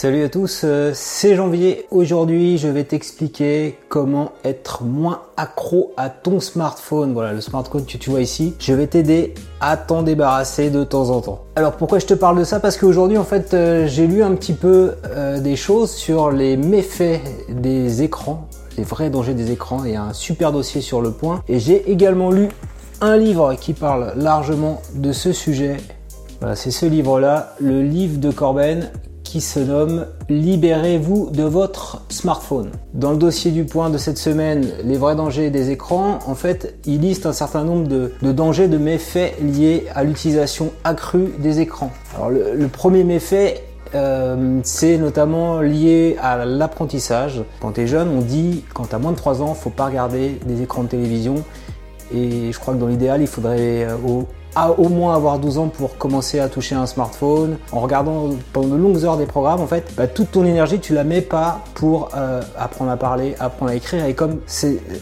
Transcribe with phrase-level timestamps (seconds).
[0.00, 1.86] Salut à tous, euh, c'est Janvier.
[1.90, 7.12] Aujourd'hui, je vais t'expliquer comment être moins accro à ton smartphone.
[7.12, 8.54] Voilà, le smartphone que tu vois ici.
[8.60, 11.40] Je vais t'aider à t'en débarrasser de temps en temps.
[11.56, 12.60] Alors pourquoi je te parle de ça?
[12.60, 16.56] Parce qu'aujourd'hui, en fait, euh, j'ai lu un petit peu euh, des choses sur les
[16.56, 18.46] méfaits des écrans,
[18.76, 19.82] les vrais dangers des écrans.
[19.84, 21.42] Il y a un super dossier sur le point.
[21.48, 22.50] Et j'ai également lu
[23.00, 25.78] un livre qui parle largement de ce sujet.
[26.38, 28.92] Voilà, c'est ce livre-là, le livre de Corben
[29.28, 32.70] qui se nomme Libérez-vous de votre smartphone.
[32.94, 36.78] Dans le dossier du point de cette semaine, les vrais dangers des écrans, en fait,
[36.86, 41.90] il liste un certain nombre de, dangers, de méfaits liés à l'utilisation accrue des écrans.
[42.16, 43.62] Alors le, premier méfait,
[43.94, 47.42] euh, c'est notamment lié à l'apprentissage.
[47.60, 49.86] Quand tu es jeune, on dit quand tu as moins de 3 ans, faut pas
[49.86, 51.44] regarder des écrans de télévision.
[52.14, 54.26] Et je crois que dans l'idéal, il faudrait euh, au,
[54.78, 57.58] au moins avoir 12 ans pour commencer à toucher un smartphone.
[57.72, 60.94] En regardant pendant de longues heures des programmes, en fait, bah, toute ton énergie, tu
[60.94, 64.04] la mets pas pour euh, apprendre à parler, apprendre à écrire.
[64.04, 64.38] Et comme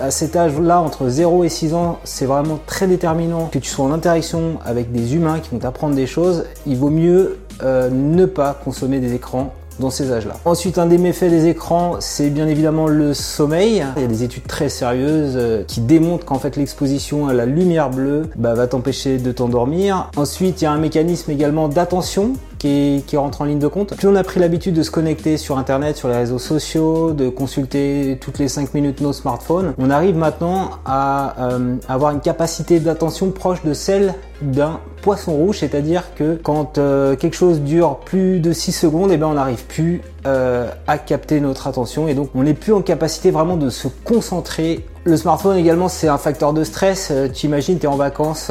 [0.00, 3.84] à cet âge-là, entre 0 et 6 ans, c'est vraiment très déterminant que tu sois
[3.84, 8.26] en interaction avec des humains qui vont t'apprendre des choses, il vaut mieux euh, ne
[8.26, 10.36] pas consommer des écrans dans ces âges-là.
[10.44, 13.84] Ensuite, un des méfaits des écrans, c'est bien évidemment le sommeil.
[13.96, 17.46] Il y a des études très sérieuses euh, qui démontrent qu'en fait l'exposition à la
[17.46, 20.10] lumière bleue bah, va t'empêcher de t'endormir.
[20.16, 23.96] Ensuite, il y a un mécanisme également d'attention qui, rentre en ligne de compte.
[23.96, 27.28] Plus on a pris l'habitude de se connecter sur Internet, sur les réseaux sociaux, de
[27.28, 32.80] consulter toutes les 5 minutes nos smartphones, on arrive maintenant à euh, avoir une capacité
[32.80, 38.40] d'attention proche de celle d'un poisson rouge, c'est-à-dire que quand euh, quelque chose dure plus
[38.40, 42.30] de 6 secondes, eh ben on n'arrive plus euh, à capter notre attention et donc
[42.34, 44.84] on n'est plus en capacité vraiment de se concentrer.
[45.04, 47.12] Le smartphone également c'est un facteur de stress.
[47.32, 48.50] tu imagines, tu es en vacances,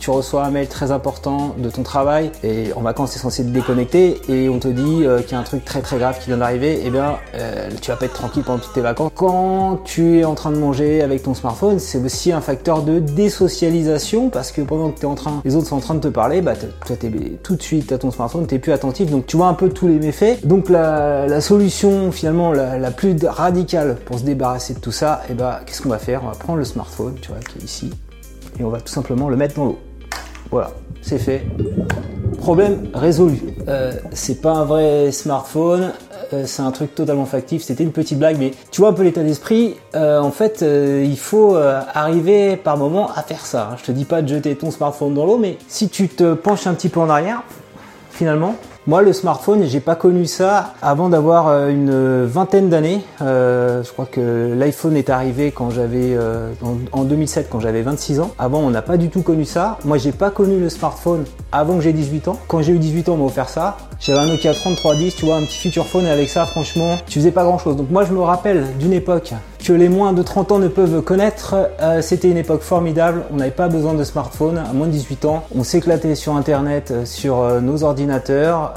[0.00, 3.44] tu reçois un mail très important de ton travail et en vacances tu es censé
[3.44, 6.18] te déconnecter et on te dit euh, qu'il y a un truc très très grave
[6.18, 8.80] qui vient d'arriver, et eh bien euh, tu vas pas être tranquille pendant toutes tes
[8.80, 9.12] vacances.
[9.14, 12.98] Quand tu es en train de manger avec ton smartphone, c'est aussi un facteur de
[12.98, 16.00] désocialisation parce que pendant que tu es en train, les autres sont en train de
[16.00, 17.10] te parler, bah toi t'es
[17.42, 19.86] tout de suite à ton smartphone, t'es plus attentif, donc tu vois un peu tous
[19.86, 20.46] les méfaits.
[20.46, 25.34] Donc la, solution finalement la, plus radicale pour se débarrasser de tout ça, et eh
[25.34, 26.22] ben qu'est-ce qu'on va faire?
[26.24, 27.90] On va prendre le smartphone, tu vois, qui est ici,
[28.58, 29.78] et on va tout simplement le mettre dans l'eau.
[30.50, 31.42] Voilà, c'est fait.
[32.38, 33.38] Problème résolu.
[33.68, 35.92] Euh, c'est pas un vrai smartphone,
[36.32, 37.62] euh, c'est un truc totalement factif.
[37.62, 39.76] C'était une petite blague, mais tu vois un peu l'état d'esprit.
[39.94, 43.76] Euh, en fait, il faut arriver par moment à faire ça.
[43.78, 46.66] Je te dis pas de jeter ton smartphone dans l'eau, mais si tu te penches
[46.66, 47.42] un petit peu en arrière,
[48.10, 53.02] finalement, moi, le smartphone, j'ai pas connu ça avant d'avoir euh, une vingtaine d'années.
[53.20, 56.50] Euh, je crois que l'iPhone est arrivé quand j'avais euh,
[56.92, 58.30] en, 2007, quand j'avais 26 ans.
[58.38, 59.78] Avant, on n'a pas du tout connu ça.
[59.84, 62.38] Moi, j'ai pas connu le smartphone avant que j'ai 18 ans.
[62.48, 63.76] Quand j'ai eu 18 ans, on m'a offert ça.
[64.00, 67.18] J'avais un Nokia 3310, tu vois, un petit future phone et avec ça, franchement, tu
[67.18, 67.76] faisais pas grand chose.
[67.76, 69.34] Donc moi, je me rappelle d'une époque
[69.64, 71.54] que les moins de 30 ans ne peuvent connaître.
[71.80, 73.24] Euh, c'était une époque formidable.
[73.32, 75.44] On n'avait pas besoin de smartphone à moins de 18 ans.
[75.56, 78.74] On s'éclatait sur Internet, euh, sur euh, nos ordinateurs.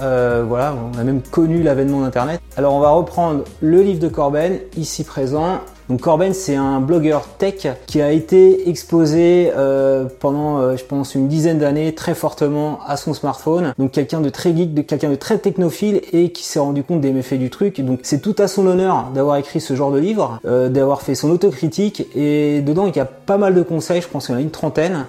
[0.48, 2.42] voilà, on a même connu l'avènement d'Internet.
[2.58, 5.62] Alors on va reprendre le livre de Corben, ici présent.
[5.90, 11.14] Donc Corben, c'est un blogueur tech qui a été exposé euh, pendant, euh, je pense,
[11.14, 13.74] une dizaine d'années très fortement à son smartphone.
[13.78, 17.02] Donc quelqu'un de très geek, de quelqu'un de très technophile et qui s'est rendu compte
[17.02, 17.82] des méfaits du truc.
[17.82, 21.16] Donc c'est tout à son honneur d'avoir écrit ce genre de livre, euh, d'avoir fait
[21.16, 24.02] son autocritique et dedans il y a pas mal de conseils.
[24.02, 25.06] Je pense qu'il y en a une trentaine.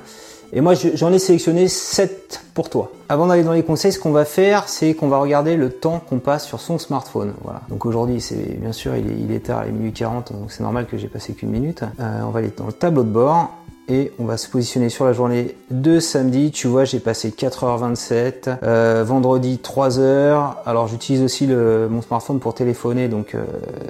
[0.56, 2.92] Et moi, j'en ai sélectionné 7 pour toi.
[3.08, 5.98] Avant d'aller dans les conseils, ce qu'on va faire, c'est qu'on va regarder le temps
[5.98, 7.34] qu'on passe sur son smartphone.
[7.42, 7.62] Voilà.
[7.68, 10.86] Donc aujourd'hui, c'est bien sûr, il est, tard, il est minuit 40, donc c'est normal
[10.86, 11.82] que j'ai passé qu'une minute.
[11.98, 13.50] Euh, on va aller dans le tableau de bord
[13.88, 16.50] et on va se positionner sur la journée de samedi.
[16.50, 20.54] Tu vois, j'ai passé 4h27, euh, vendredi 3h.
[20.64, 23.44] Alors j'utilise aussi le, mon smartphone pour téléphoner, donc euh,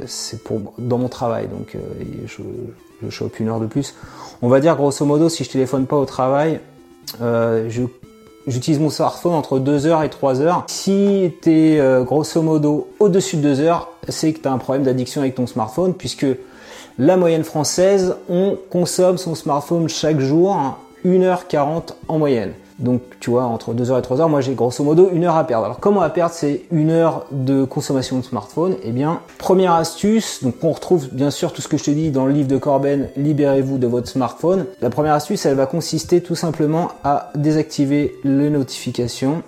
[0.07, 1.79] c'est pour dans mon travail, donc euh,
[2.27, 2.43] je,
[3.03, 3.95] je chope une heure de plus.
[4.43, 6.61] On va dire grosso modo, si je téléphone pas au travail,
[7.21, 7.69] euh,
[8.47, 10.65] j'utilise mon smartphone entre 2 heures et 3 heures.
[10.69, 14.59] Si tu es euh, grosso modo au-dessus de 2 heures, c'est que tu as un
[14.59, 16.27] problème d'addiction avec ton smartphone, puisque
[16.99, 20.57] la moyenne française, on consomme son smartphone chaque jour
[21.05, 22.53] 1h40 en moyenne.
[22.79, 25.67] Donc tu vois, entre 2h et 3h, moi j'ai grosso modo une heure à perdre.
[25.67, 28.77] Alors comment à perdre c'est une heure de consommation de smartphone?
[28.83, 32.11] Eh bien, première astuce, donc on retrouve bien sûr tout ce que je te dis
[32.11, 34.67] dans le livre de Corben, libérez-vous de votre smartphone.
[34.81, 39.43] La première astuce, elle va consister tout simplement à désactiver les notifications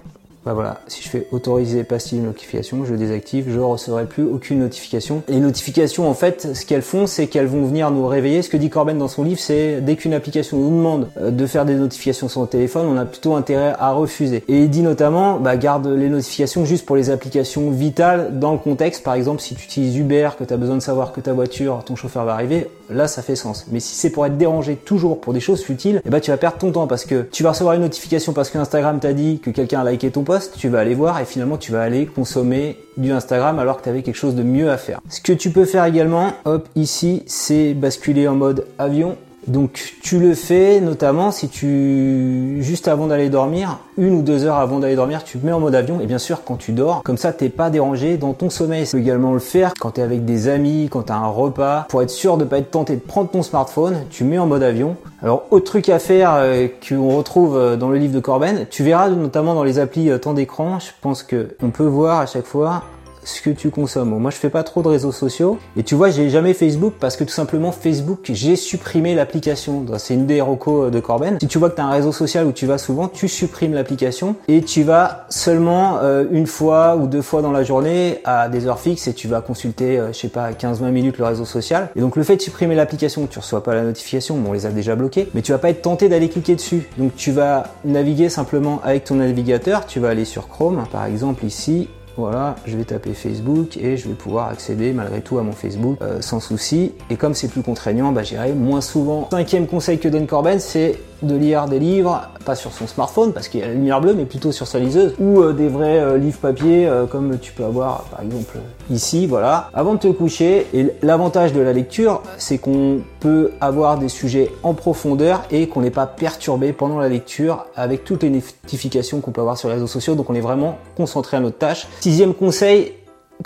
[0.47, 5.25] bah voilà, si je fais autoriser passive notification, je désactive, je recevrai plus aucune notification.
[5.27, 8.43] Les notifications, en fait, ce qu'elles font, c'est qu'elles vont venir nous réveiller.
[8.43, 11.47] Ce que dit Corben dans son livre, c'est dès qu'une application nous demande euh, de
[11.47, 14.45] faire des notifications sur le téléphone, on a plutôt intérêt à refuser.
[14.47, 18.59] Et il dit notamment, bah, garde les notifications juste pour les applications vitales dans le
[18.59, 19.03] contexte.
[19.03, 21.83] Par exemple, si tu utilises Uber, que tu as besoin de savoir que ta voiture,
[21.85, 23.67] ton chauffeur va arriver, là, ça fait sens.
[23.71, 26.37] Mais si c'est pour être dérangé toujours pour des choses futiles, eh ben, tu vas
[26.37, 29.41] perdre ton temps parce que tu vas recevoir une notification parce que Instagram t'a dit
[29.41, 32.07] que quelqu'un a liké ton post tu vas aller voir et finalement tu vas aller
[32.07, 35.01] consommer du Instagram alors que tu avais quelque chose de mieux à faire.
[35.09, 39.17] Ce que tu peux faire également, hop, ici, c'est basculer en mode avion
[39.47, 44.57] donc tu le fais notamment si tu juste avant d'aller dormir, une ou deux heures
[44.57, 47.03] avant d'aller dormir, tu te mets en mode avion et bien sûr quand tu dors,
[47.03, 48.85] comme ça t'es pas dérangé dans ton sommeil.
[48.85, 51.29] Tu peux également le faire quand tu es avec des amis, quand tu as un
[51.29, 54.47] repas, pour être sûr de pas être tenté de prendre ton smartphone, tu mets en
[54.47, 54.97] mode avion.
[55.23, 58.83] Alors autre truc à faire euh, qu'on retrouve euh, dans le livre de Corben, tu
[58.83, 62.27] verras notamment dans les applis euh, temps d'écran, je pense que on peut voir à
[62.27, 62.83] chaque fois
[63.27, 64.11] ce que tu consommes.
[64.19, 65.59] Moi, je fais pas trop de réseaux sociaux.
[65.77, 69.85] Et tu vois, j'ai jamais Facebook parce que tout simplement, Facebook, j'ai supprimé l'application.
[69.99, 71.39] C'est une des recos de Corben.
[71.41, 74.37] Si tu vois que tu un réseau social où tu vas souvent, tu supprimes l'application
[74.49, 78.67] et tu vas seulement euh, une fois ou deux fois dans la journée à des
[78.67, 81.91] heures fixes et tu vas consulter, euh, je sais pas, 15-20 minutes le réseau social.
[81.97, 84.67] Et donc, le fait de supprimer l'application, tu reçois pas la notification, bon, on les
[84.67, 86.89] a déjà bloqués, mais tu vas pas être tenté d'aller cliquer dessus.
[86.97, 89.87] Donc, tu vas naviguer simplement avec ton navigateur.
[89.87, 94.09] Tu vas aller sur Chrome, par exemple ici, voilà, je vais taper Facebook et je
[94.09, 96.93] vais pouvoir accéder malgré tout à mon Facebook euh, sans souci.
[97.11, 99.29] Et comme c'est plus contraignant, bah, j'irai moins souvent.
[99.31, 103.49] Cinquième conseil que donne Corben, c'est de lire des livres, pas sur son smartphone parce
[103.49, 105.99] qu'il y a la lumière bleue, mais plutôt sur sa liseuse, ou euh, des vrais
[105.99, 108.59] euh, livres papier euh, comme tu peux avoir par exemple
[108.91, 110.67] ici, voilà, avant de te coucher.
[110.75, 115.81] Et l'avantage de la lecture, c'est qu'on peut avoir des sujets en profondeur et qu'on
[115.81, 119.75] n'est pas perturbé pendant la lecture avec toutes les notifications qu'on peut avoir sur les
[119.75, 121.87] réseaux sociaux, donc on est vraiment concentré à notre tâche.
[122.01, 122.93] Sixième conseil,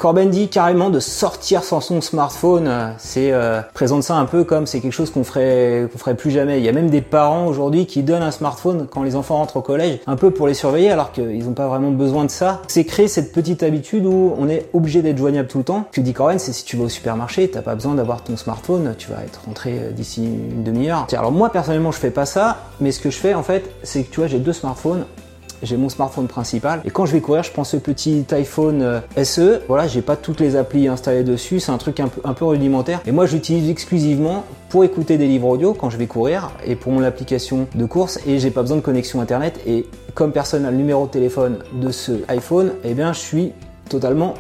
[0.01, 2.95] Corben dit carrément de sortir sans son smartphone.
[2.97, 6.31] C'est euh, présente ça un peu comme c'est quelque chose qu'on ferait qu'on ferait plus
[6.31, 6.59] jamais.
[6.59, 9.59] Il y a même des parents aujourd'hui qui donnent un smartphone quand les enfants rentrent
[9.59, 12.63] au collège, un peu pour les surveiller alors qu'ils n'ont pas vraiment besoin de ça.
[12.67, 15.85] C'est créer cette petite habitude où on est obligé d'être joignable tout le temps.
[15.91, 18.39] Ce que dit Corben, c'est si tu vas au supermarché, t'as pas besoin d'avoir ton
[18.39, 21.09] smartphone, tu vas être rentré euh, d'ici une demi-heure.
[21.13, 24.05] Alors moi personnellement je fais pas ça, mais ce que je fais en fait, c'est
[24.05, 25.05] que tu vois j'ai deux smartphones
[25.63, 29.25] j'ai mon smartphone principal et quand je vais courir, je prends ce petit iPhone euh,
[29.25, 29.61] SE.
[29.69, 33.01] Voilà, j'ai pas toutes les applis installées dessus, c'est un truc un peu, rudimentaire.
[33.07, 36.93] Et moi, j'utilise exclusivement pour écouter des livres audio quand je vais courir et pour
[36.93, 40.71] mon application de course et j'ai pas besoin de connexion internet et comme personne n'a
[40.71, 43.53] le numéro de téléphone de ce iPhone, eh bien, je suis
[43.89, 44.35] totalement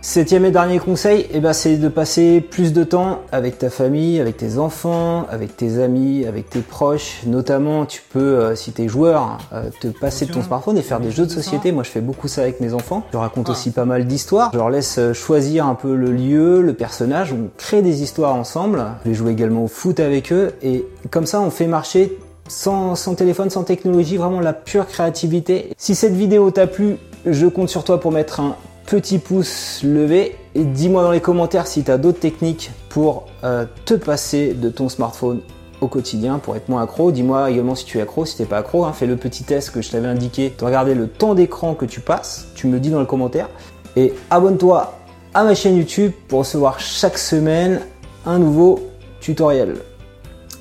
[0.00, 4.18] Septième et dernier conseil, eh ben, c'est de passer plus de temps avec ta famille,
[4.18, 7.20] avec tes enfants, avec tes amis, avec tes proches.
[7.26, 10.82] Notamment, tu peux, euh, si tu es joueur, euh, te passer de ton smartphone et
[10.82, 11.72] faire des jeux de société.
[11.72, 13.04] Moi, je fais beaucoup ça avec mes enfants.
[13.12, 14.48] Je raconte aussi pas mal d'histoires.
[14.54, 17.34] Je leur laisse euh, choisir un peu le lieu, le personnage.
[17.34, 18.82] On crée des histoires ensemble.
[19.04, 20.52] Je vais jouer également au foot avec eux.
[20.62, 22.16] Et comme ça, on fait marcher
[22.48, 25.68] sans, sans, téléphone, sans technologie, vraiment la pure créativité.
[25.76, 28.56] Si cette vidéo t'a plu, je compte sur toi pour mettre un
[28.86, 33.64] petit pouce levé et dis-moi dans les commentaires si tu as d'autres techniques pour euh,
[33.84, 35.40] te passer de ton smartphone
[35.80, 37.12] au quotidien pour être moins accro.
[37.12, 38.84] Dis-moi également si tu es accro, si tu n'es pas accro.
[38.84, 38.92] Hein.
[38.92, 42.48] fais le petit test que je t'avais indiqué regarder le temps d'écran que tu passes.
[42.54, 43.48] Tu me dis dans les commentaires.
[43.96, 44.94] Et abonne-toi
[45.34, 47.80] à ma chaîne YouTube pour recevoir chaque semaine
[48.26, 48.80] un nouveau
[49.20, 49.76] tutoriel.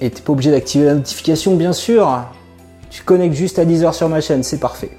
[0.02, 2.26] Et tu n'es pas obligé d'activer la notification, bien sûr.
[2.90, 4.92] Tu connectes juste à 10h sur ma chaîne, c'est parfait.